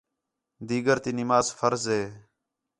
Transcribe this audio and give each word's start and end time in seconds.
دِیگر 0.67 0.97
تی 1.03 1.11
نماز 1.17 1.45
فرض 1.59 1.83
ہِے 1.95 2.01